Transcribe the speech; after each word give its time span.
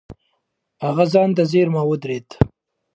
هغه 0.85 1.05
ځان 1.13 1.29
ته 1.37 1.43
څېرمه 1.49 1.81
ودرېد. 1.85 2.27